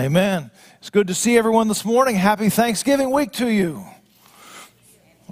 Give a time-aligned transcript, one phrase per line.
[0.00, 0.50] Amen.
[0.78, 2.16] It's good to see everyone this morning.
[2.16, 3.84] Happy Thanksgiving week to you.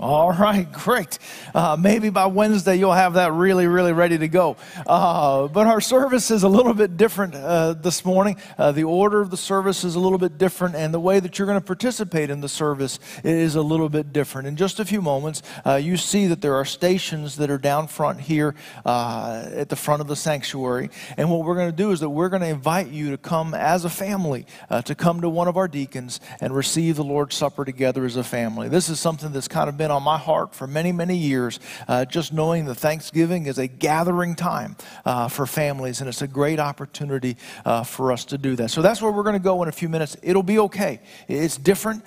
[0.01, 1.19] All right, great.
[1.53, 4.57] Uh, maybe by Wednesday you'll have that really, really ready to go.
[4.87, 8.37] Uh, but our service is a little bit different uh, this morning.
[8.57, 11.37] Uh, the order of the service is a little bit different, and the way that
[11.37, 14.47] you're going to participate in the service is a little bit different.
[14.47, 17.89] In just a few moments, uh, you see that there are stations that are down
[17.89, 18.55] front here
[18.87, 20.91] uh, at the front of the sanctuary.
[21.17, 23.53] And what we're going to do is that we're going to invite you to come
[23.53, 24.47] as a family,
[24.85, 28.23] to come to one of our deacons and receive the Lord's Supper together as a
[28.23, 28.69] family.
[28.69, 31.61] This is something that's kind of been been on my heart for many, many years,
[31.89, 36.29] uh, just knowing that Thanksgiving is a gathering time uh, for families, and it's a
[36.29, 38.69] great opportunity uh, for us to do that.
[38.71, 40.15] So that's where we're going to go in a few minutes.
[40.23, 41.01] It'll be okay.
[41.27, 42.05] It's different,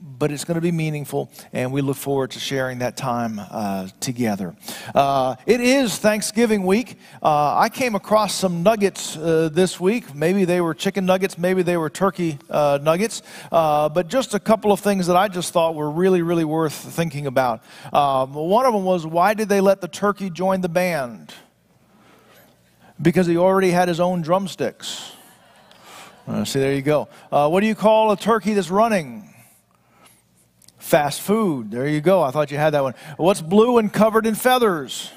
[0.00, 3.88] but it's going to be meaningful, and we look forward to sharing that time uh,
[4.00, 4.54] together.
[4.94, 6.96] Uh, it is Thanksgiving week.
[7.22, 10.14] Uh, I came across some nuggets uh, this week.
[10.14, 14.40] Maybe they were chicken nuggets, maybe they were turkey uh, nuggets, uh, but just a
[14.40, 17.62] couple of things that I just thought were really, really worth thinking about.
[17.92, 21.34] Um, one of them was why did they let the turkey join the band?
[23.02, 25.12] Because he already had his own drumsticks.
[26.44, 27.08] see, there you go.
[27.30, 29.26] what do you call a turkey that's running?
[30.90, 31.70] Fast food.
[31.70, 32.20] There you go.
[32.20, 32.96] I thought you had that one.
[33.16, 35.12] What's blue and covered in feathers?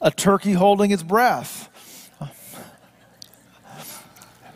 [0.00, 1.68] A turkey holding its breath.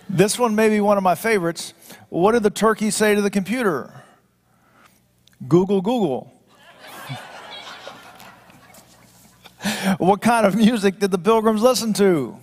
[0.09, 1.75] This one may be one of my favorites.
[2.09, 3.93] What did the turkey say to the computer?
[5.49, 6.33] Google, Google.
[9.99, 12.39] what kind of music did the pilgrims listen to?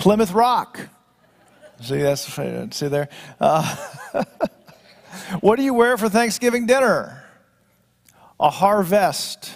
[0.00, 0.88] Plymouth Rock.
[1.82, 3.10] See, that's see there.
[3.38, 3.76] Uh,
[5.40, 7.24] What do you wear for Thanksgiving dinner?
[8.38, 9.50] A harvest.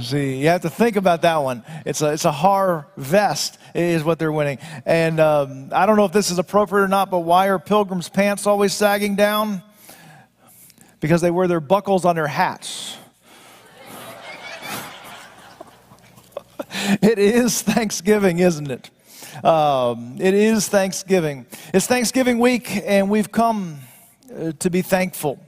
[0.00, 1.62] See, you have to think about that one.
[1.86, 4.58] It's a, it's a harvest is what they're winning.
[4.84, 8.08] And um, I don't know if this is appropriate or not, but why are pilgrims'
[8.08, 9.62] pants always sagging down?
[10.98, 12.96] Because they wear their buckles on their hats.
[17.00, 18.90] it is Thanksgiving, isn't it?
[19.44, 21.46] Um, it is Thanksgiving.
[21.72, 23.78] It's Thanksgiving week, and we've come
[24.58, 25.38] to be thankful.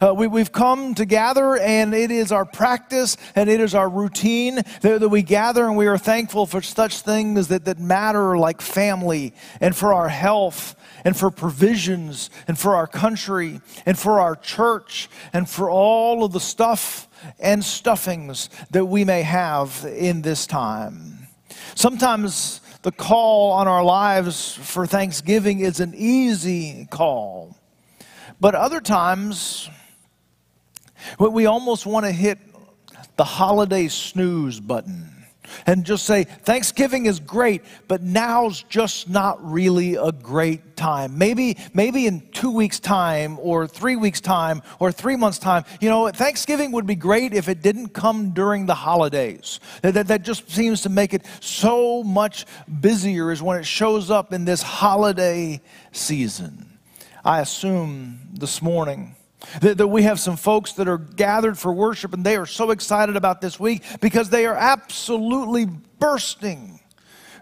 [0.00, 3.88] Uh, we, have come to gather, and it is our practice and it is our
[3.88, 8.38] routine that, that, we gather and we are thankful for such things that, that matter,
[8.38, 14.20] like family, and for our health, and for provisions, and for our country, and for
[14.20, 20.22] our church, and for all of the stuff and stuffings that we may have in
[20.22, 21.28] this time.
[21.74, 27.56] Sometimes the call on our lives for Thanksgiving is an easy call.
[28.42, 29.70] But other times,
[31.16, 32.40] we almost want to hit
[33.16, 35.26] the holiday snooze button
[35.64, 41.16] and just say, Thanksgiving is great, but now's just not really a great time.
[41.16, 45.62] Maybe, maybe in two weeks' time, or three weeks' time, or three months' time.
[45.80, 49.60] You know, Thanksgiving would be great if it didn't come during the holidays.
[49.82, 52.46] That, that, that just seems to make it so much
[52.80, 55.60] busier, is when it shows up in this holiday
[55.92, 56.71] season.
[57.24, 59.14] I assume this morning
[59.60, 62.70] that, that we have some folks that are gathered for worship and they are so
[62.70, 65.66] excited about this week because they are absolutely
[65.98, 66.80] bursting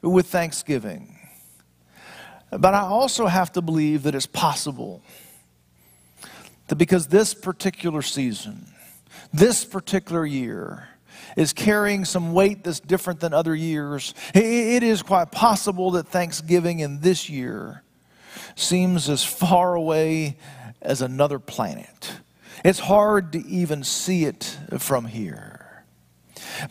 [0.02, 1.18] with thanksgiving.
[2.50, 5.02] But I also have to believe that it's possible
[6.68, 8.66] that because this particular season,
[9.32, 10.88] this particular year,
[11.36, 16.80] is carrying some weight that's different than other years, it is quite possible that Thanksgiving
[16.80, 17.82] in this year
[18.54, 20.36] seems as far away
[20.82, 22.12] as another planet.
[22.64, 25.84] It's hard to even see it from here.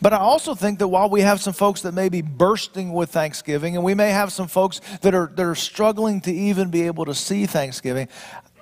[0.00, 3.10] But I also think that while we have some folks that may be bursting with
[3.10, 6.82] Thanksgiving, and we may have some folks that are, that are struggling to even be
[6.82, 8.08] able to see Thanksgiving,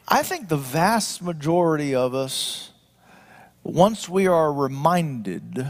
[0.07, 2.73] I think the vast majority of us,
[3.63, 5.67] once we are reminded,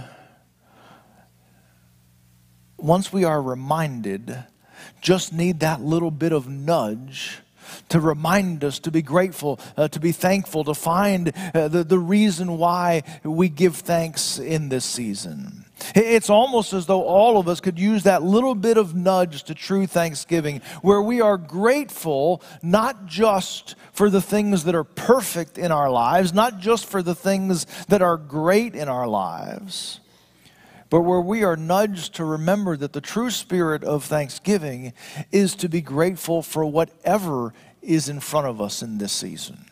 [2.77, 4.45] once we are reminded,
[5.01, 7.39] just need that little bit of nudge
[7.89, 11.99] to remind us to be grateful, uh, to be thankful, to find uh, the, the
[11.99, 15.65] reason why we give thanks in this season.
[15.95, 19.55] It's almost as though all of us could use that little bit of nudge to
[19.55, 25.71] true thanksgiving, where we are grateful not just for the things that are perfect in
[25.71, 30.01] our lives, not just for the things that are great in our lives,
[30.91, 34.93] but where we are nudged to remember that the true spirit of thanksgiving
[35.31, 37.53] is to be grateful for whatever
[37.83, 39.67] is in front of us in this season.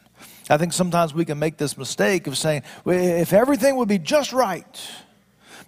[0.49, 4.33] I think sometimes we can make this mistake of saying, if everything would be just
[4.33, 4.81] right,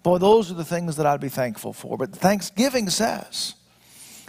[0.03, 1.97] boy, those are the things that I'd be thankful for.
[1.97, 3.55] But Thanksgiving says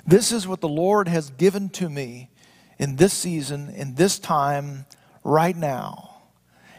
[0.08, 2.30] This is what the Lord has given to me
[2.80, 4.86] in this season, in this time,
[5.24, 6.22] right now.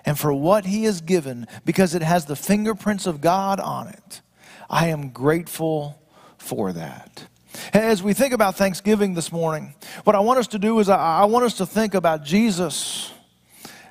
[0.04, 4.22] And for what He has given, because it has the fingerprints of God on it,
[4.70, 6.00] I am grateful
[6.38, 7.24] for that.
[7.72, 9.74] As we think about Thanksgiving this morning,
[10.04, 13.12] what I want us to do is I, want us to think about Jesus,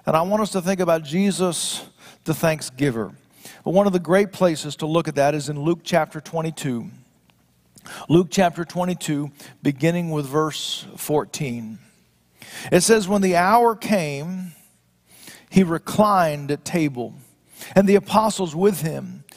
[0.05, 1.85] and I want us to think about Jesus,
[2.23, 3.13] the Thanksgiver.
[3.65, 6.89] But one of the great places to look at that is in Luke chapter 22.
[8.07, 9.31] Luke chapter 22,
[9.61, 11.77] beginning with verse 14.
[12.71, 14.53] It says, When the hour came,
[15.49, 17.15] he reclined at table,
[17.75, 19.25] and the apostles with him.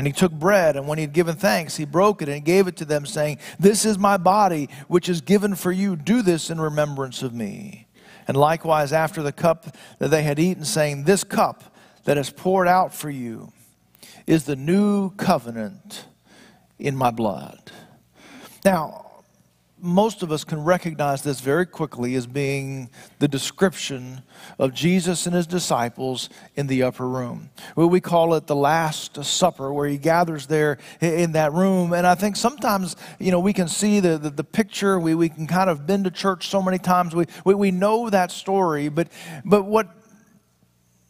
[0.00, 2.66] And he took bread, and when he had given thanks, he broke it and gave
[2.66, 5.94] it to them, saying, This is my body, which is given for you.
[5.94, 7.86] Do this in remembrance of me.
[8.26, 12.66] And likewise, after the cup that they had eaten, saying, This cup that is poured
[12.66, 13.52] out for you
[14.26, 16.06] is the new covenant
[16.78, 17.70] in my blood.
[18.64, 19.09] Now,
[19.82, 24.22] most of us can recognize this very quickly as being the description
[24.58, 27.50] of Jesus and his disciples in the upper room.
[27.76, 31.92] We call it the Last Supper, where he gathers there in that room.
[31.92, 34.98] And I think sometimes, you know, we can see the, the, the picture.
[34.98, 37.14] We, we can kind of been to church so many times.
[37.14, 38.88] We, we, we know that story.
[38.88, 39.08] But,
[39.44, 39.88] but what,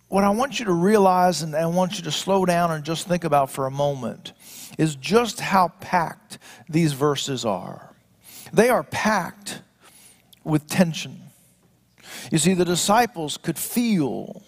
[0.08, 3.06] what I want you to realize and I want you to slow down and just
[3.06, 4.32] think about for a moment
[4.78, 6.38] is just how packed
[6.69, 7.89] these verses are.
[8.52, 9.62] They are packed
[10.44, 11.20] with tension.
[12.31, 14.43] You see, the disciples could feel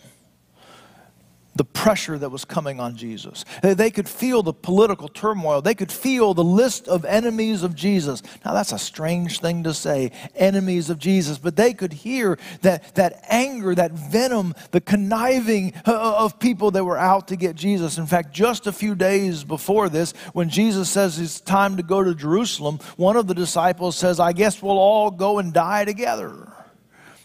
[1.54, 3.44] the pressure that was coming on Jesus.
[3.62, 5.62] They could feel the political turmoil.
[5.62, 8.22] They could feel the list of enemies of Jesus.
[8.44, 12.94] Now, that's a strange thing to say, enemies of Jesus, but they could hear that,
[12.94, 17.54] that anger, that venom, the conniving uh, uh, of people that were out to get
[17.54, 17.98] Jesus.
[17.98, 22.02] In fact, just a few days before this, when Jesus says it's time to go
[22.02, 26.51] to Jerusalem, one of the disciples says, I guess we'll all go and die together.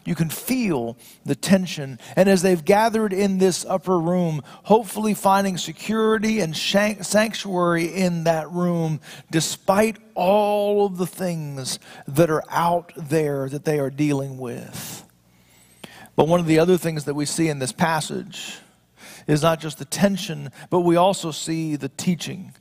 [0.07, 0.95] You can feel
[1.25, 2.00] the tension.
[2.15, 8.50] And as they've gathered in this upper room, hopefully finding security and sanctuary in that
[8.50, 11.77] room, despite all of the things
[12.07, 15.04] that are out there that they are dealing with.
[16.15, 18.60] But one of the other things that we see in this passage
[19.27, 22.53] is not just the tension, but we also see the teaching.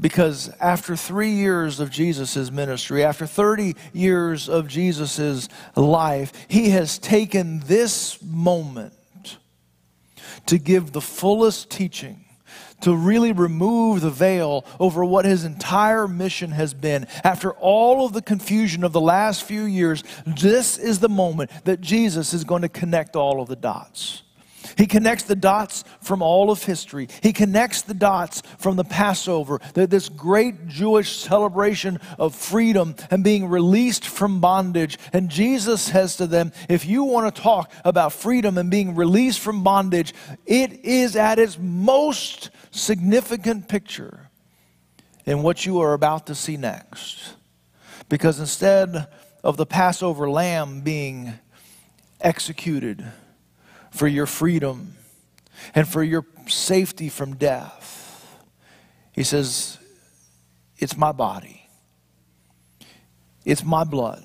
[0.00, 6.98] Because after three years of Jesus' ministry, after 30 years of Jesus' life, he has
[6.98, 8.94] taken this moment
[10.46, 12.24] to give the fullest teaching,
[12.80, 17.06] to really remove the veil over what his entire mission has been.
[17.22, 21.80] After all of the confusion of the last few years, this is the moment that
[21.80, 24.22] Jesus is going to connect all of the dots.
[24.76, 27.08] He connects the dots from all of history.
[27.22, 33.48] He connects the dots from the Passover, this great Jewish celebration of freedom and being
[33.48, 34.98] released from bondage.
[35.12, 39.40] And Jesus says to them, if you want to talk about freedom and being released
[39.40, 40.14] from bondage,
[40.46, 44.30] it is at its most significant picture
[45.24, 47.34] in what you are about to see next.
[48.08, 49.08] Because instead
[49.44, 51.34] of the Passover lamb being
[52.20, 53.04] executed,
[53.92, 54.96] for your freedom
[55.74, 58.36] and for your safety from death.
[59.12, 59.78] He says,
[60.78, 61.68] It's my body,
[63.44, 64.24] it's my blood.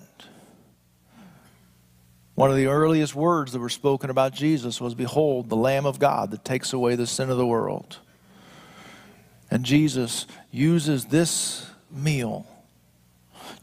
[2.33, 5.97] One of the earliest words that were spoken about Jesus was, Behold, the Lamb of
[5.97, 7.97] God that takes away the sin of the world.
[9.49, 12.45] And Jesus uses this meal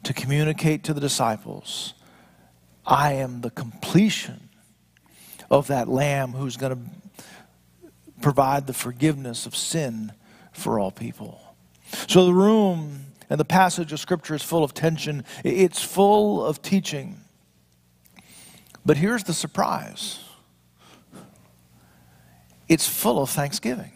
[0.03, 1.95] to communicate to the disciples
[2.87, 4.44] I am the completion
[5.55, 10.13] of that Lamb who's going to provide the forgiveness of sin
[10.53, 11.41] for all people.
[12.09, 16.61] So the room and the passage of Scripture is full of tension, it's full of
[16.61, 17.21] teaching.
[18.85, 20.19] But here's the surprise
[22.69, 23.93] it's full of thanksgiving.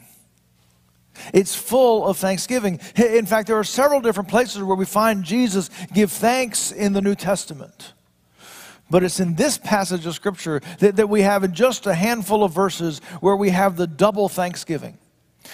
[1.34, 2.78] It's full of thanksgiving.
[2.94, 7.02] In fact, there are several different places where we find Jesus give thanks in the
[7.02, 7.94] New Testament.
[8.90, 12.42] But it's in this passage of Scripture that, that we have in just a handful
[12.42, 14.98] of verses where we have the double thanksgiving.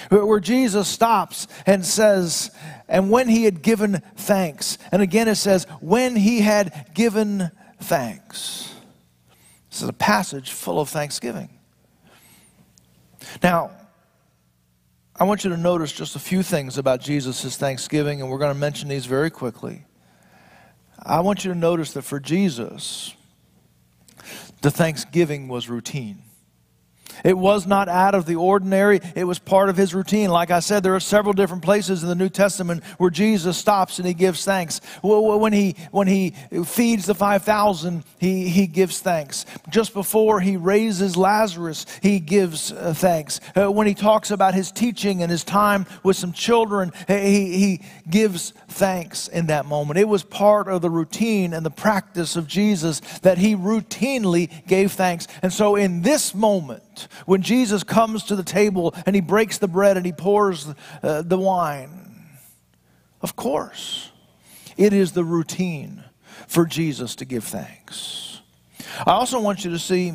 [0.08, 2.50] Where Jesus stops and says,
[2.88, 4.78] and when he had given thanks.
[4.90, 7.50] And again it says, when he had given
[7.80, 8.72] thanks.
[9.70, 11.48] This is a passage full of thanksgiving.
[13.42, 13.70] Now,
[15.16, 18.52] I want you to notice just a few things about Jesus' thanksgiving, and we're going
[18.54, 19.84] to mention these very quickly.
[21.00, 23.14] I want you to notice that for Jesus,
[24.64, 26.22] the thanksgiving was routine.
[27.22, 30.30] It was not out of the ordinary, it was part of his routine.
[30.30, 33.98] Like I said, there are several different places in the New Testament where Jesus stops
[33.98, 34.80] and he gives thanks.
[35.02, 36.30] When he, when he
[36.64, 39.46] feeds the 5,000, he, he gives thanks.
[39.68, 43.40] Just before he raises Lazarus, he gives uh, thanks.
[43.56, 47.80] Uh, when he talks about his teaching and his time with some children, he, he
[48.08, 49.98] gives thanks in that moment.
[49.98, 54.92] It was part of the routine and the practice of Jesus that he routinely gave
[54.92, 55.26] thanks.
[55.42, 59.68] And so in this moment, when Jesus comes to the table and he breaks the
[59.68, 60.66] bread and he pours
[61.02, 62.26] uh, the wine,
[63.20, 64.10] of course,
[64.76, 66.04] it is the routine
[66.46, 68.40] for Jesus to give thanks.
[69.06, 70.12] I also want you to see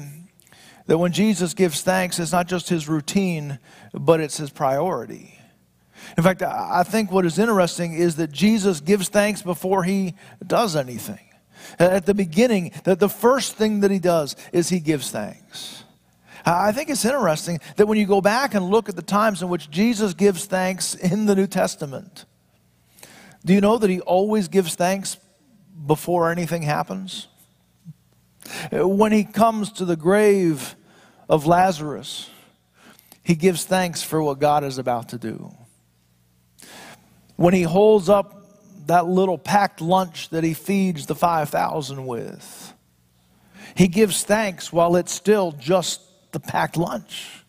[0.85, 3.59] that when Jesus gives thanks, it's not just his routine,
[3.93, 5.39] but it's his priority.
[6.17, 10.15] In fact, I think what is interesting is that Jesus gives thanks before he
[10.45, 11.19] does anything.
[11.77, 15.83] At the beginning, that the first thing that he does is he gives thanks.
[16.45, 19.49] I think it's interesting that when you go back and look at the times in
[19.49, 22.25] which Jesus gives thanks in the New Testament,
[23.45, 25.17] do you know that he always gives thanks
[25.85, 27.27] before anything happens?
[28.71, 30.75] When he comes to the grave
[31.27, 32.29] of Lazarus,
[33.23, 35.51] he gives thanks for what God is about to do.
[37.35, 38.35] When he holds up
[38.87, 42.73] that little packed lunch that he feeds the 5,000 with,
[43.75, 47.43] he gives thanks while it's still just the packed lunch.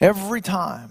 [0.00, 0.90] Every time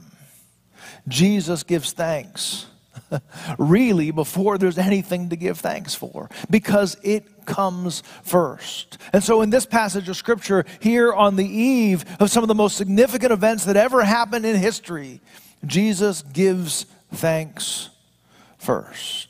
[1.07, 2.67] Jesus gives thanks,
[3.57, 8.97] really before there's anything to give thanks for, because it comes first.
[9.13, 12.55] And so, in this passage of Scripture, here on the eve of some of the
[12.55, 15.21] most significant events that ever happened in history,
[15.65, 17.89] Jesus gives thanks
[18.57, 19.27] first.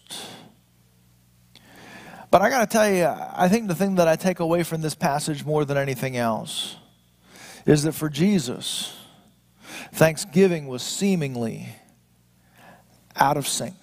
[2.32, 4.82] But I got to tell you, I think the thing that I take away from
[4.82, 6.76] this passage more than anything else
[7.70, 8.98] is that for Jesus,
[9.94, 11.70] Thanksgiving was seemingly
[13.16, 13.76] out of sync.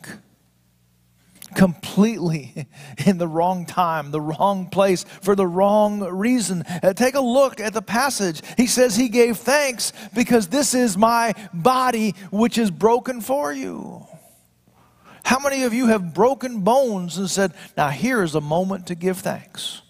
[1.54, 2.66] Completely
[3.06, 6.64] in the wrong time, the wrong place, for the wrong reason.
[6.82, 8.42] Uh, take a look at the passage.
[8.56, 14.04] He says, He gave thanks because this is my body which is broken for you.
[15.24, 18.96] How many of you have broken bones and said, Now here is a moment to
[18.96, 19.82] give thanks?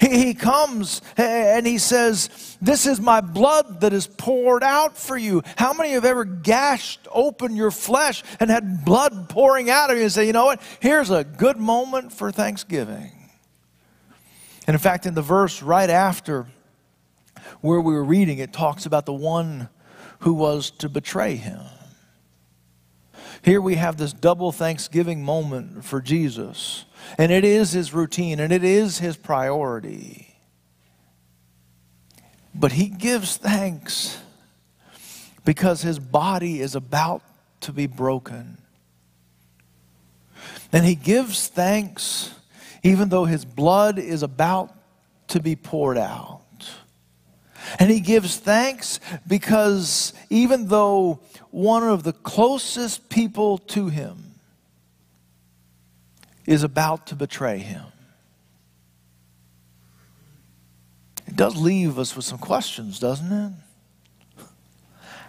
[0.00, 5.16] He, he comes and he says, This is my blood that is poured out for
[5.16, 5.42] you.
[5.56, 10.04] How many have ever gashed open your flesh and had blood pouring out of you
[10.04, 10.60] and say, You know what?
[10.80, 13.12] Here's a good moment for Thanksgiving.
[14.66, 16.46] And in fact, in the verse right after
[17.60, 19.68] where we were reading, it talks about the one
[20.20, 21.60] who was to betray him.
[23.44, 26.86] Here we have this double Thanksgiving moment for Jesus.
[27.18, 30.34] And it is his routine and it is his priority.
[32.54, 34.18] But he gives thanks
[35.44, 37.20] because his body is about
[37.60, 38.56] to be broken.
[40.72, 42.34] And he gives thanks
[42.82, 44.74] even though his blood is about
[45.28, 46.43] to be poured out.
[47.78, 54.34] And he gives thanks because even though one of the closest people to him
[56.46, 57.84] is about to betray him.
[61.26, 64.44] It does leave us with some questions, doesn't it?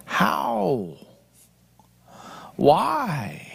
[0.06, 0.98] How?
[2.56, 3.55] Why?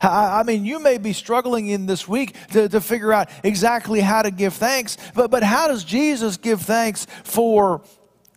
[0.00, 4.22] I mean, you may be struggling in this week to, to figure out exactly how
[4.22, 7.82] to give thanks, but, but how does Jesus give thanks for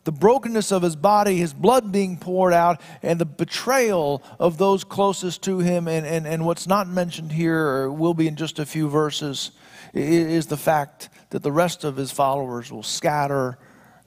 [0.03, 4.83] the brokenness of his body, his blood being poured out, and the betrayal of those
[4.83, 5.87] closest to him.
[5.87, 9.51] And, and, and what's not mentioned here, or will be in just a few verses,
[9.93, 13.57] is the fact that the rest of his followers will scatter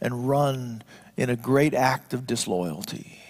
[0.01, 0.83] and run
[1.17, 3.21] in a great act of disloyalty.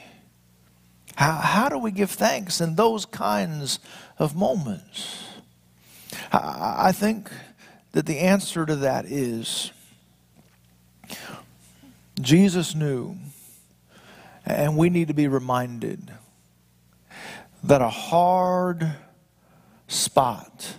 [1.16, 3.78] How, how do we give thanks in those kinds
[4.18, 5.24] of moments?
[6.32, 7.30] I, I think
[7.92, 9.70] that the answer to that is
[12.20, 13.16] Jesus knew,
[14.44, 16.10] and we need to be reminded,
[17.62, 18.94] that a hard
[19.88, 20.74] spot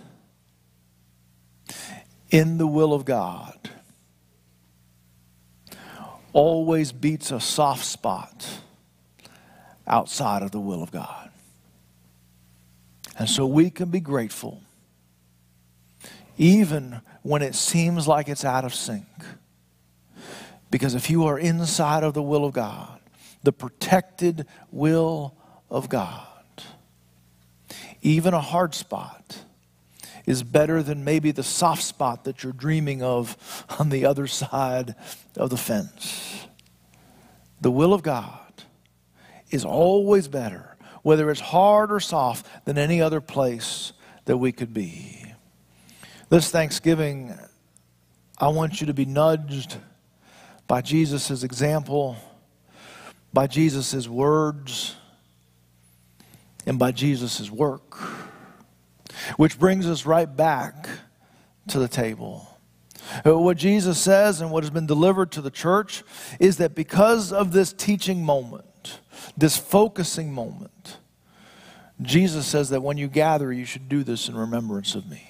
[2.30, 3.70] in the will of God
[6.32, 8.60] always beats a soft spot
[9.86, 11.30] outside of the will of God.
[13.18, 14.62] And so we can be grateful
[16.38, 19.06] even when it seems like it's out of sync
[20.70, 23.00] Because if you are inside of the will of God,
[23.42, 25.34] the protected will
[25.70, 26.26] of God,
[28.02, 29.42] even a hard spot
[30.26, 34.94] is better than maybe the soft spot that you're dreaming of on the other side
[35.36, 36.46] of the fence.
[37.60, 38.45] The will of God
[39.50, 43.92] is always better, whether it's hard or soft, than any other place
[44.24, 45.24] that we could be.
[46.28, 47.38] This Thanksgiving,
[48.38, 49.76] I want you to be nudged
[50.66, 52.16] by Jesus' example,
[53.32, 54.96] by Jesus' words,
[56.66, 57.96] and by Jesus' work.
[59.36, 60.88] Which brings us right back
[61.68, 62.48] to the table.
[63.24, 66.02] Uh, what Jesus says and what has been delivered to the church
[66.40, 68.24] is that because of this teaching
[69.36, 70.98] this focusing moment,
[72.02, 75.28] Jesus says that when you gather, you should do this in remembrance of me.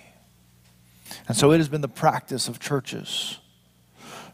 [1.28, 3.38] And so it has been the practice of churches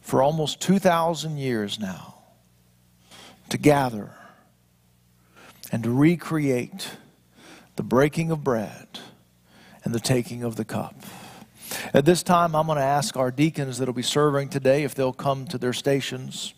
[0.01, 2.17] for almost 2,000 years now
[3.51, 4.11] to gather
[5.71, 6.97] and to recreate
[7.77, 8.99] the breaking of bread
[9.85, 10.95] and the taking of the cup.
[11.95, 14.95] At this time, I'm going to ask our deacons that will be serving today if
[14.95, 16.55] they'll come to their stations.